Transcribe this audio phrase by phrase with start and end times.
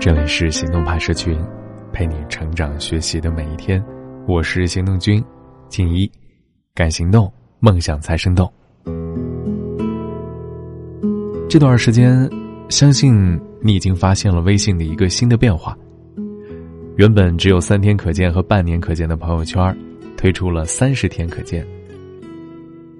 [0.00, 1.38] 这里是行动派社群，
[1.92, 3.84] 陪你成长学习的每一天。
[4.26, 5.22] 我是行动君
[5.68, 6.10] 静一，
[6.74, 8.50] 敢行动，梦想才生动。
[11.50, 12.26] 这段时间，
[12.70, 15.76] 相信你已经发现了微信的一个新的变化。
[16.96, 19.76] 原本只有三天可见和半年可见的朋友圈，
[20.16, 21.62] 推出了三十天可见。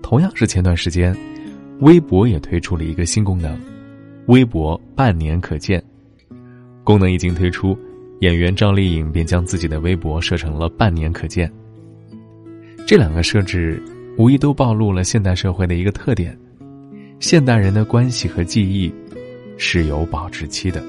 [0.03, 1.17] 同样是前段时间，
[1.80, 3.59] 微博也推出了一个新功能：
[4.27, 5.82] 微博半年可见。
[6.91, 7.79] 功能一经推出，
[8.19, 11.48] 演员赵丽颖便将自己的微博设成了半年可见。
[12.85, 13.81] 这两个设置
[14.19, 16.37] 无疑都暴露了现代社会的一个特点：
[17.21, 18.93] 现代人的关系和记忆
[19.57, 20.83] 是有保质期的，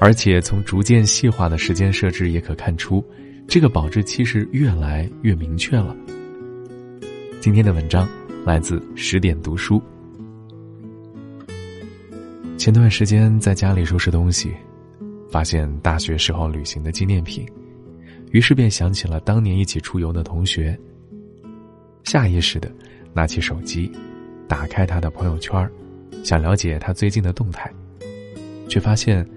[0.00, 3.04] 而且从逐渐细化的时间设置也可看出，
[3.46, 5.94] 这个保质期是越来越明确了。
[7.40, 8.08] 今天的文章
[8.42, 9.82] 来自十点读书。
[12.56, 14.50] 前段时间在家里收拾东西。
[15.30, 17.46] 发现大学时候旅行的纪念品，
[18.30, 20.78] 于是便想起了当年一起出游的同学。
[22.04, 22.70] 下意识的
[23.12, 23.90] 拿起手机，
[24.46, 25.68] 打开他的朋友圈，
[26.22, 27.68] 想了解他最近的动态，
[28.68, 29.28] 却发现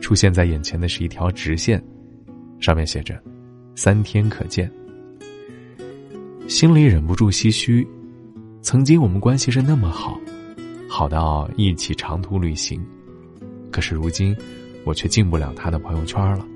[0.00, 1.82] 出现在眼前的是一条直线，
[2.58, 3.20] 上面写着
[3.76, 4.70] “三天可见”。
[6.48, 7.86] 心里忍不住唏嘘，
[8.62, 10.18] 曾经我们关系是那么好，
[10.88, 12.84] 好到一起长途旅行，
[13.70, 14.36] 可是如今。
[14.88, 16.46] 我却进不了他的朋友圈了。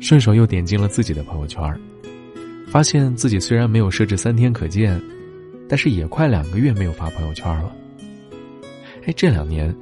[0.00, 1.62] 顺手又点进了自己的朋友圈，
[2.66, 5.00] 发现自己虽然没有设置三天可见，
[5.68, 7.72] 但是也快两个月没有发朋友圈了。
[9.06, 9.72] 哎，这两年，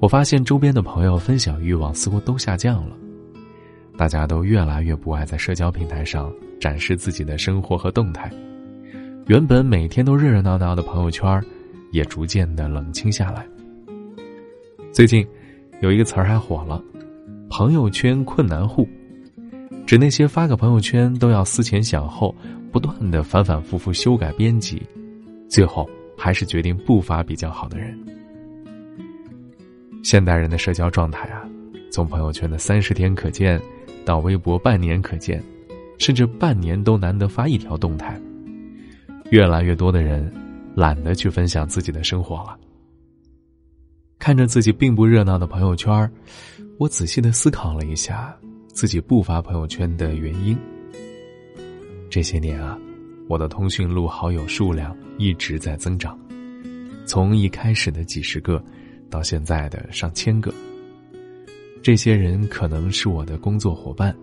[0.00, 2.96] 我发现周边的朋友分享欲望似乎都下降了，
[3.94, 8.32] 大家都越来越不爱在社交平台上展示自己的生活和动态，
[9.26, 11.38] 原本每天都热热闹闹的朋友圈，
[11.90, 13.46] 也逐渐的冷清下来。
[14.90, 15.22] 最近。
[15.84, 16.82] 有一个词儿还火了
[17.50, 18.88] ，“朋友圈困难户”，
[19.84, 22.34] 指那些发个朋友圈都要思前想后，
[22.72, 24.82] 不断的反反复复修改编辑，
[25.46, 25.86] 最后
[26.16, 27.94] 还是决定不发比较好的人。
[30.02, 31.46] 现代人的社交状态啊，
[31.90, 33.60] 从朋友圈的三十天可见，
[34.06, 35.42] 到微博半年可见，
[35.98, 38.18] 甚至半年都难得发一条动态，
[39.30, 40.32] 越来越多的人
[40.74, 42.56] 懒得去分享自己的生活了。
[44.24, 46.10] 看着自己并不热闹的朋友圈，
[46.78, 48.34] 我仔细的思考了一下
[48.68, 50.56] 自己不发朋友圈的原因。
[52.08, 52.78] 这些年啊，
[53.28, 56.18] 我的通讯录好友数量一直在增长，
[57.04, 58.64] 从一开始的几十个，
[59.10, 60.50] 到现在的上千个。
[61.82, 64.16] 这些人可能是我的工作伙伴，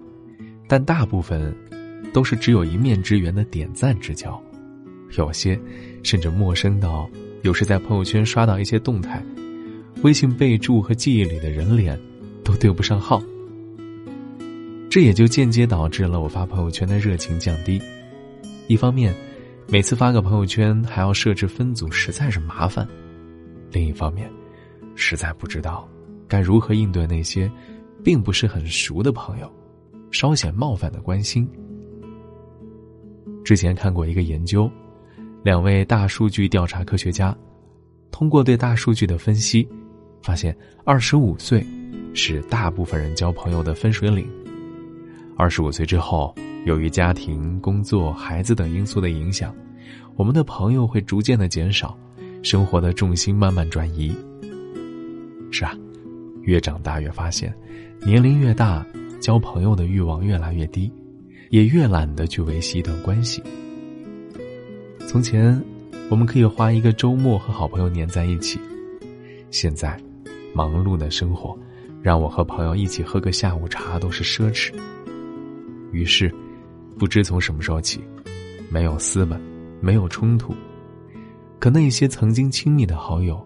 [0.67, 1.55] 但大部分
[2.11, 4.41] 都是只有一面之缘的点赞之交，
[5.15, 5.55] 有些
[6.01, 7.07] 甚至陌生到
[7.43, 9.23] 有时在朋友圈刷到一些动态。
[10.03, 11.99] 微信备注和记忆里的人脸，
[12.43, 13.21] 都对不上号。
[14.89, 17.81] 这也就间接导致了我发朋友圈的热情降低。
[18.67, 19.13] 一方面，
[19.67, 22.85] 每次发个朋友圈还要设置分组，实在是麻烦；
[23.71, 24.29] 另一方面，
[24.95, 25.87] 实在不知道
[26.27, 27.49] 该如何应对那些
[28.03, 29.49] 并不是很熟的朋友，
[30.11, 31.47] 稍显冒犯的关心。
[33.45, 34.69] 之前看过一个研究，
[35.43, 37.35] 两位大数据调查科学家
[38.11, 39.67] 通过对大数据的分析。
[40.21, 41.65] 发现二十五岁
[42.13, 44.23] 是大部分人交朋友的分水岭。
[45.35, 46.35] 二十五岁之后，
[46.65, 49.51] 由于家庭、工作、孩子等因素的影响，
[50.15, 51.97] 我们的朋友会逐渐的减少，
[52.43, 54.15] 生活的重心慢慢转移。
[55.49, 55.75] 是啊，
[56.43, 57.51] 越长大越发现，
[58.05, 58.85] 年龄越大，
[59.19, 60.93] 交朋友的欲望越来越低，
[61.49, 63.41] 也越懒得去维系一段关系。
[65.07, 65.59] 从前，
[66.11, 68.59] 我们可以花一个周末和好朋友黏在一起，
[69.49, 69.97] 现在。
[70.53, 71.57] 忙碌的生活，
[72.01, 74.73] 让我和朋友一起喝个下午茶都是奢侈。
[75.93, 76.29] 于是，
[76.99, 78.03] 不知从什么时候起，
[78.69, 79.39] 没有私奔，
[79.79, 80.53] 没有冲突，
[81.57, 83.41] 可那些曾经亲密的好友，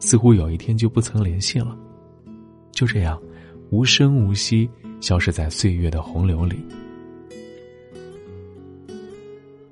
[0.00, 1.78] 似乎有一天就不曾联系了。
[2.72, 3.16] 就这样，
[3.70, 4.68] 无声无息
[5.00, 6.56] 消失在岁月的洪流里。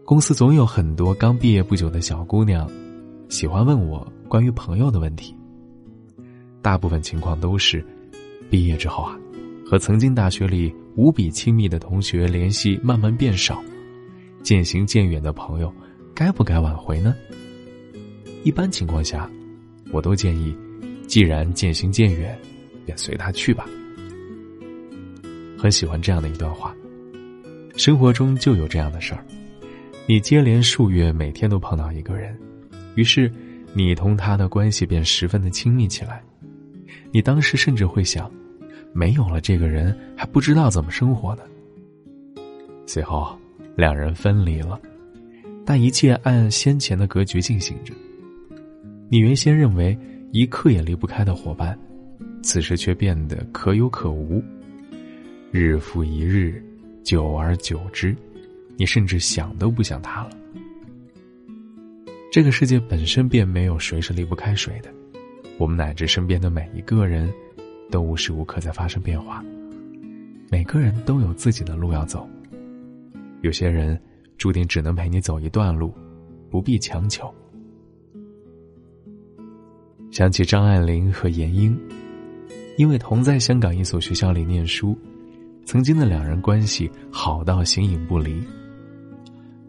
[0.08, 2.66] 公司总有很多刚毕业不久的小姑娘，
[3.28, 5.37] 喜欢问我关于朋友的问题。
[6.62, 7.84] 大部分情况都是，
[8.49, 9.14] 毕业之后啊，
[9.66, 13.62] 和曾经大学里无比亲密的同学联系慢慢变少，
[14.43, 15.70] 渐行渐远的朋友，
[16.14, 17.14] 该不该挽回呢？
[18.44, 19.31] 一般情况下，
[19.93, 20.56] 我都建议，
[21.06, 22.34] 既然渐行渐远，
[22.87, 23.66] 便随他去吧。
[25.58, 26.75] 很喜欢这样的一段话，
[27.76, 29.22] 生活中就有这样的事儿，
[30.08, 32.34] 你接连数月每天都碰到一个人，
[32.94, 33.31] 于是
[33.75, 36.22] 你同他的关系便十分的亲密起来。
[37.12, 38.32] 你当时甚至会想，
[38.94, 41.43] 没有了这个人还不知道怎么生活呢。
[42.87, 43.38] 随后，
[43.76, 44.81] 两人分离了，
[45.62, 47.93] 但一切按先前的格局进行着。
[49.11, 49.94] 你原先认为
[50.32, 51.78] 一刻也离不开的伙伴，
[52.43, 54.43] 此时却变得可有可无。
[55.50, 56.64] 日复一日，
[57.04, 58.16] 久而久之，
[58.78, 60.30] 你甚至想都不想他了。
[62.30, 64.88] 这个世界本身便没有谁是离不开谁的，
[65.58, 67.28] 我们乃至身边的每一个人，
[67.90, 69.44] 都无时无刻在发生变化。
[70.48, 72.28] 每个人都有自己的路要走，
[73.42, 74.00] 有些人
[74.36, 75.92] 注定只能陪你走一段路，
[76.48, 77.34] 不必强求。
[80.12, 81.76] 想起张爱玲和闫英，
[82.76, 84.96] 因为同在香港一所学校里念书，
[85.64, 88.40] 曾经的两人关系好到形影不离。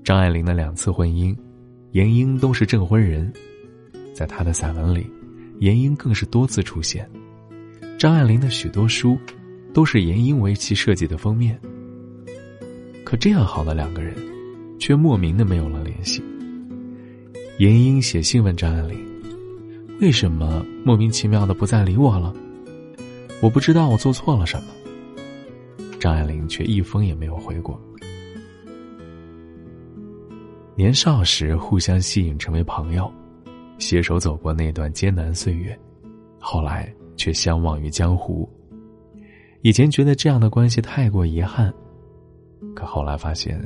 [0.10, 1.38] 张爱玲的两次婚姻。
[1.92, 3.32] 闫英都是证婚人，
[4.12, 5.06] 在她的散文里，
[5.60, 7.08] 闫英更是多次出现。
[7.96, 9.20] 张爱玲的许多书，
[9.72, 11.62] 都是闫英为其设计的封面。
[13.04, 14.16] 可这样好的两个人，
[14.80, 16.24] 却莫名的没有了联系。
[17.60, 18.98] 闫英写信问张爱玲
[20.02, 22.34] ：“为什么莫名其妙的不再理我了？
[23.44, 24.70] 我不知道我做错了什么。”
[26.02, 27.80] 张爱玲却一封也没有回过。
[30.80, 33.12] 年少时互相吸引，成为朋友，
[33.80, 35.78] 携手走过那段艰难岁月，
[36.40, 38.50] 后来却相忘于江湖。
[39.62, 41.70] 以前觉得这样的关系太过遗憾，
[42.74, 43.60] 可后来发现，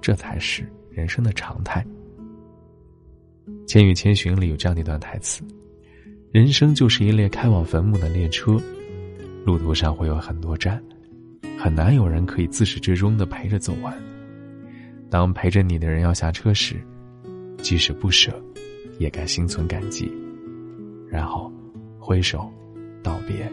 [0.00, 1.86] 这才是人生的常态。
[3.64, 5.44] 《千与千寻》里有这样的一段台词
[6.34, 8.60] ：“人生就是一列开往坟墓的列车，
[9.46, 10.82] 路途上会有很多站，
[11.56, 13.96] 很难有人可以自始至终的陪着走完。”
[15.10, 16.76] 当陪着你的人要下车时，
[17.60, 18.32] 即使不舍，
[18.98, 20.08] 也该心存感激，
[21.08, 21.52] 然后
[21.98, 22.48] 挥手
[23.02, 23.50] 道别。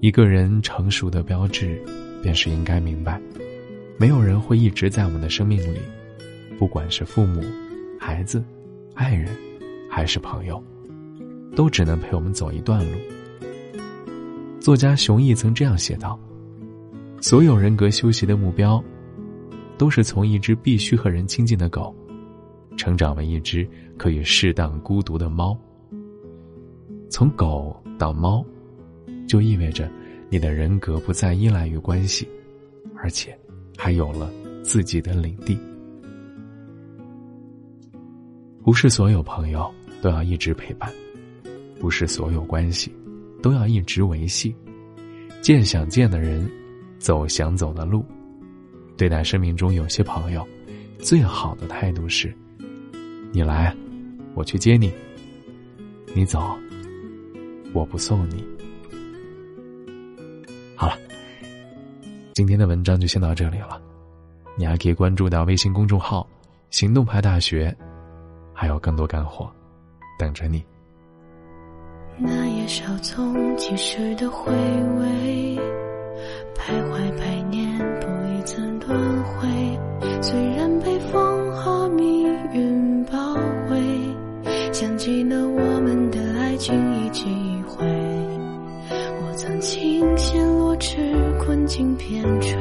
[0.00, 1.78] 一个人成熟的标志，
[2.22, 3.20] 便是应该明白，
[3.98, 5.78] 没有人会一直在我们的生命里，
[6.58, 7.42] 不管是父母、
[8.00, 8.42] 孩子、
[8.94, 9.28] 爱人，
[9.90, 10.62] 还是朋友，
[11.54, 12.98] 都只能陪我们走一段路。
[14.60, 16.18] 作家熊毅曾这样写道
[17.20, 18.82] ：“所有人格修习的目标。”
[19.76, 21.94] 都是从一只必须和人亲近的狗，
[22.76, 25.56] 成长为一只可以适当孤独的猫。
[27.10, 28.44] 从狗到猫，
[29.28, 29.90] 就意味着
[30.28, 32.28] 你的人格不再依赖于关系，
[32.96, 33.36] 而且
[33.76, 34.32] 还有了
[34.62, 35.58] 自己的领地。
[38.62, 40.90] 不是所有朋友都要一直陪伴，
[41.78, 42.90] 不是所有关系
[43.42, 44.54] 都要一直维系。
[45.42, 46.50] 见想见的人，
[46.98, 48.04] 走想走的路。
[48.96, 50.46] 对待生命中有些朋友，
[50.98, 52.34] 最好的态度是：
[53.32, 53.74] 你来，
[54.34, 54.90] 我去接你；
[56.14, 56.56] 你走，
[57.72, 58.44] 我不送你。
[60.76, 60.96] 好了，
[62.34, 63.80] 今天的文章就先到这里了。
[64.56, 66.24] 你还可以关注到微信公众号
[66.70, 67.76] “行动派大学”，
[68.54, 69.50] 还有更多干货
[70.16, 70.64] 等着你。
[72.16, 75.58] 那夜稍纵即逝的回味，
[76.54, 78.74] 徘徊百年不一曾。
[78.86, 79.48] 轮回，
[80.20, 83.34] 虽然被风和命运包
[83.70, 83.80] 围，
[84.74, 87.82] 想起了我们的爱情一记一回。
[88.90, 90.98] 我曾倾羡落枝，
[91.40, 92.58] 困境偏吹，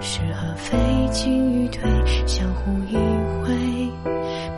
[0.00, 0.78] 是和非，
[1.10, 1.82] 进与退，
[2.24, 2.96] 相互依
[3.44, 3.90] 偎。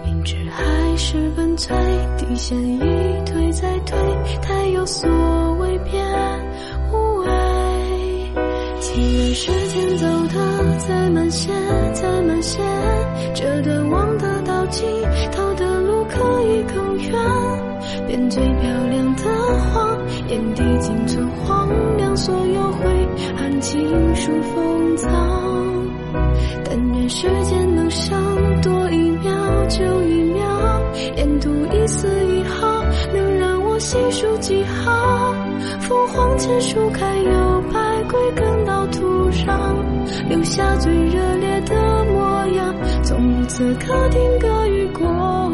[0.04, 1.72] 明知海是本摧，
[2.18, 2.78] 底线一
[3.24, 3.98] 退再退，
[4.42, 5.08] 太有所
[5.54, 6.04] 谓变。
[8.92, 11.50] 情愿时间走得再慢些，
[11.94, 12.60] 再慢些，
[13.34, 14.86] 这段望得到尽
[15.32, 17.12] 头的路可以更远。
[18.06, 19.22] 变最漂亮的
[19.72, 23.08] 谎，眼底仅存荒凉，所有灰
[23.38, 23.80] 暗尽
[24.14, 25.10] 数封藏。
[26.62, 28.14] 但愿时间能剩
[28.60, 29.32] 多一秒
[29.70, 30.82] 就一秒，
[31.16, 32.84] 沿途一丝一毫
[33.14, 35.34] 能让我细数几行。
[35.80, 38.20] 凤凰前树开，有百归，
[40.42, 42.74] 留下最热烈的模样。
[43.04, 45.52] 从此刻定格于过往。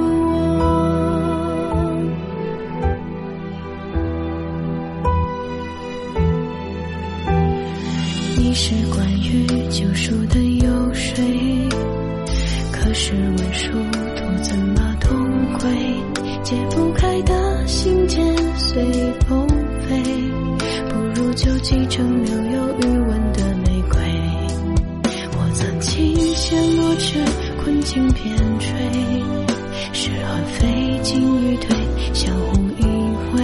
[8.39, 11.23] 你是关于救赎的游水，
[12.73, 13.73] 可是问殊
[14.17, 15.19] 途怎么同
[15.59, 15.69] 归？
[16.43, 18.25] 解不开的心渐
[18.57, 18.83] 随
[19.29, 19.47] 风
[19.87, 20.03] 飞，
[20.89, 21.29] 不如。
[21.39, 22.35] 就几成留
[27.89, 28.71] 轻偏吹，
[29.95, 31.75] 是而非，进与退，
[32.13, 32.85] 相互依
[33.33, 33.39] 偎。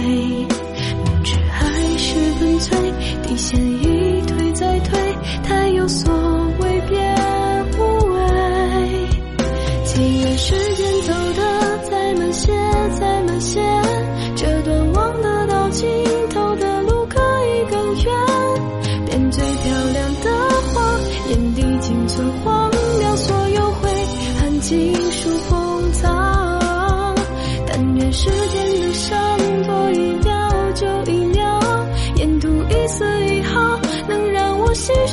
[1.03, 2.77] 明知爱是本罪，
[3.23, 4.99] 底线一推再推，
[5.41, 6.34] 太有所。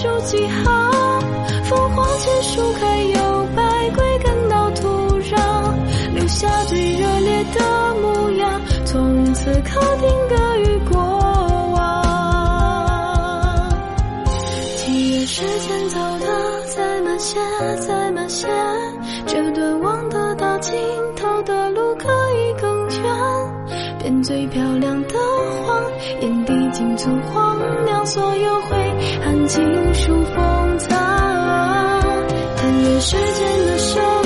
[0.02, 1.20] 数记号。
[1.62, 3.62] 风花前树开有百
[3.94, 4.88] 归，根到土
[5.20, 5.38] 壤，
[6.12, 11.00] 留下最热烈的模样，从此刻定格于过
[11.70, 11.80] 往。
[14.76, 17.38] 七月时间走得再慢些，
[17.76, 18.48] 再慢些，
[19.24, 20.74] 这段望得到尽
[24.22, 25.14] 最漂亮的
[25.66, 25.82] 谎，
[26.20, 28.76] 眼底尽存荒凉，所有悔
[29.24, 29.60] 恨尽
[29.94, 30.90] 数封藏。
[32.56, 34.21] 但愿时间的手。